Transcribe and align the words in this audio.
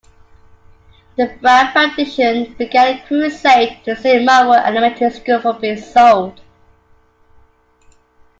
The 1.15 1.27
Brown 1.39 1.73
Foundation 1.73 2.55
began 2.57 2.97
a 2.97 3.05
crusade 3.05 3.81
to 3.85 3.95
save 3.95 4.25
Monroe 4.25 4.53
Elementary 4.53 5.11
School 5.11 5.39
from 5.39 5.61
being 5.61 5.77
sold. 5.77 6.41